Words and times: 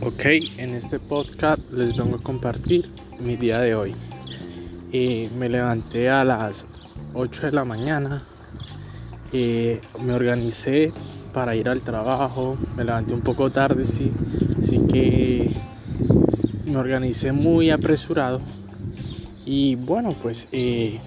Ok, 0.00 0.26
en 0.58 0.74
este 0.74 1.00
podcast 1.00 1.58
les 1.72 1.96
vengo 1.96 2.14
a 2.14 2.22
compartir 2.22 2.88
mi 3.18 3.34
día 3.34 3.58
de 3.58 3.74
hoy. 3.74 3.96
Eh, 4.92 5.28
me 5.36 5.48
levanté 5.48 6.08
a 6.08 6.22
las 6.22 6.66
8 7.14 7.46
de 7.46 7.52
la 7.52 7.64
mañana, 7.64 8.22
eh, 9.32 9.80
me 10.00 10.12
organicé 10.12 10.92
para 11.32 11.56
ir 11.56 11.68
al 11.68 11.80
trabajo, 11.80 12.56
me 12.76 12.84
levanté 12.84 13.12
un 13.12 13.22
poco 13.22 13.50
tarde, 13.50 13.84
sí, 13.84 14.12
así 14.62 14.78
que 14.88 15.50
me 16.66 16.76
organicé 16.76 17.32
muy 17.32 17.70
apresurado 17.70 18.40
y 19.44 19.74
bueno, 19.74 20.14
pues 20.22 20.46
eh, 20.52 21.00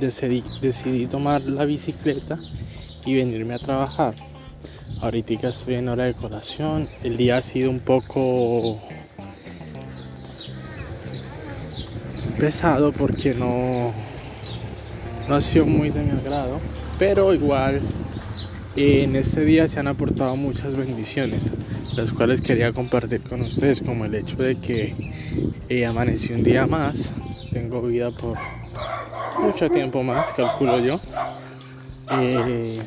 decidí, 0.00 0.42
decidí 0.60 1.06
tomar 1.06 1.42
la 1.42 1.64
bicicleta 1.66 2.36
y 3.06 3.14
venirme 3.14 3.54
a 3.54 3.58
trabajar. 3.60 4.33
Ahorita 5.04 5.50
estoy 5.50 5.74
en 5.74 5.90
hora 5.90 6.04
de 6.04 6.14
colación. 6.14 6.88
El 7.02 7.18
día 7.18 7.36
ha 7.36 7.42
sido 7.42 7.68
un 7.68 7.80
poco 7.80 8.80
pesado 12.38 12.90
porque 12.90 13.34
no, 13.34 13.92
no 15.28 15.34
ha 15.34 15.42
sido 15.42 15.66
muy 15.66 15.90
de 15.90 16.04
mi 16.04 16.10
agrado. 16.12 16.58
Pero 16.98 17.34
igual 17.34 17.82
en 18.76 19.14
este 19.16 19.44
día 19.44 19.68
se 19.68 19.78
han 19.78 19.88
aportado 19.88 20.36
muchas 20.36 20.74
bendiciones, 20.74 21.42
las 21.94 22.10
cuales 22.10 22.40
quería 22.40 22.72
compartir 22.72 23.20
con 23.20 23.42
ustedes, 23.42 23.82
como 23.82 24.06
el 24.06 24.14
hecho 24.14 24.38
de 24.38 24.56
que 24.56 24.94
eh, 25.68 25.84
amanecí 25.84 26.32
un 26.32 26.42
día 26.42 26.66
más, 26.66 27.12
tengo 27.52 27.82
vida 27.82 28.10
por 28.10 28.38
mucho 29.38 29.68
tiempo 29.68 30.02
más, 30.02 30.32
calculo 30.32 30.78
yo. 30.78 30.98
Eh, 32.10 32.80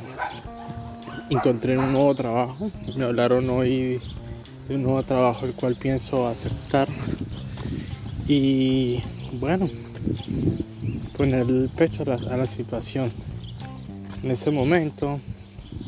encontré 1.29 1.77
un 1.77 1.91
nuevo 1.91 2.13
trabajo. 2.15 2.71
Me 2.95 3.05
hablaron 3.05 3.49
hoy 3.49 3.99
de 4.67 4.75
un 4.75 4.83
nuevo 4.83 5.03
trabajo 5.03 5.45
el 5.45 5.53
cual 5.53 5.75
pienso 5.75 6.27
aceptar. 6.27 6.87
Y 8.27 9.01
bueno, 9.33 9.69
poner 11.15 11.47
el 11.47 11.69
pecho 11.75 12.03
a 12.03 12.37
la, 12.37 12.45
situación. 12.45 13.11
En 14.23 14.31
ese 14.31 14.51
momento 14.51 15.19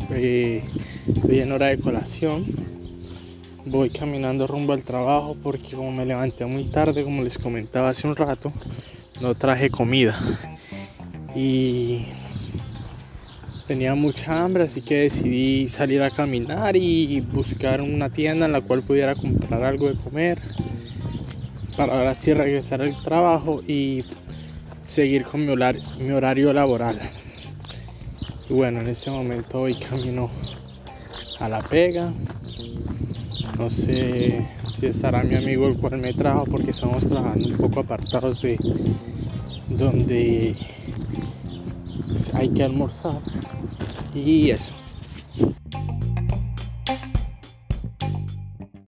eh, 0.09 0.63
estoy 1.07 1.39
en 1.39 1.51
hora 1.51 1.67
de 1.67 1.79
colación. 1.79 2.45
Voy 3.65 3.89
caminando 3.89 4.47
rumbo 4.47 4.73
al 4.73 4.83
trabajo 4.83 5.35
porque 5.43 5.75
como 5.75 5.91
me 5.91 6.05
levanté 6.05 6.45
muy 6.45 6.65
tarde, 6.65 7.03
como 7.03 7.23
les 7.23 7.37
comentaba 7.37 7.89
hace 7.89 8.07
un 8.07 8.15
rato, 8.15 8.51
no 9.21 9.35
traje 9.35 9.69
comida. 9.69 10.17
Y 11.35 12.05
tenía 13.69 13.93
mucha 13.93 14.43
hambre, 14.43 14.63
así 14.63 14.81
que 14.81 15.01
decidí 15.01 15.69
salir 15.69 16.01
a 16.01 16.09
caminar 16.09 16.75
y 16.75 17.21
buscar 17.21 17.81
una 17.81 18.09
tienda 18.09 18.47
en 18.47 18.51
la 18.51 18.61
cual 18.61 18.81
pudiera 18.81 19.13
comprar 19.13 19.63
algo 19.63 19.87
de 19.89 19.93
comer 19.93 20.39
para 21.77 21.93
ahora 21.93 22.15
sí 22.15 22.33
regresar 22.33 22.81
al 22.81 22.99
trabajo 23.03 23.61
y 23.61 24.05
seguir 24.85 25.23
con 25.23 25.45
mi 25.45 25.51
horario, 25.51 26.51
laboral. 26.51 26.99
Y 28.49 28.53
bueno, 28.53 28.81
en 28.81 28.87
este 28.87 29.11
momento 29.11 29.61
hoy 29.61 29.75
camino 29.75 30.31
a 31.39 31.47
la 31.47 31.59
pega. 31.59 32.11
No 33.59 33.69
sé 33.69 34.47
si 34.79 34.85
estará 34.87 35.23
mi 35.23 35.35
amigo 35.35 35.67
el 35.67 35.77
cual 35.77 35.99
me 35.99 36.11
trajo 36.15 36.45
porque 36.45 36.71
estamos 36.71 37.05
trabajando 37.05 37.47
un 37.47 37.57
poco 37.57 37.81
apartados 37.81 38.41
de 38.41 38.57
donde 39.69 40.55
hay 42.33 42.49
que 42.49 42.63
almorzar 42.63 43.19
y 44.13 44.51
eso. 44.51 44.73